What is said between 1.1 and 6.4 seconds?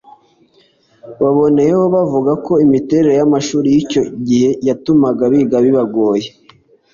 baboneyeho bavuga ko imiterere y’amashuri y’icyo gihe yatumaga biga bibagoye